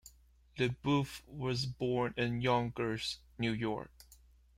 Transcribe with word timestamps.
LeBouef 0.57 1.21
was 1.27 1.67
born 1.67 2.15
in 2.17 2.41
Yonkers, 2.41 3.19
New 3.37 3.51
York. 3.51 3.91